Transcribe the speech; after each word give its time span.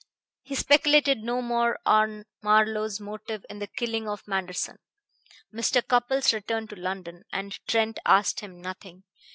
He 0.41 0.55
speculated 0.55 1.19
no 1.19 1.43
more 1.43 1.77
on 1.85 2.25
Marlowe's 2.41 2.99
motive 2.99 3.45
in 3.51 3.59
the 3.59 3.67
killing 3.67 4.09
of 4.09 4.27
Manderson. 4.27 4.79
Mr. 5.53 5.87
Cupples 5.87 6.33
returned 6.33 6.71
to 6.71 6.75
London, 6.75 7.23
and 7.31 7.59
Trent 7.67 7.99
asked 8.03 8.39
him 8.39 8.59
nothing. 8.59 9.03